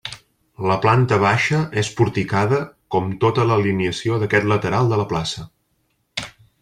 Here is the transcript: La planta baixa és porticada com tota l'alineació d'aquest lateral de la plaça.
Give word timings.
La 0.69 0.75
planta 0.85 1.17
baixa 1.23 1.59
és 1.81 1.91
porticada 1.99 2.59
com 2.95 3.13
tota 3.25 3.45
l'alineació 3.51 4.19
d'aquest 4.25 4.49
lateral 4.53 4.91
de 4.95 4.99
la 5.03 5.07
plaça. 5.13 5.47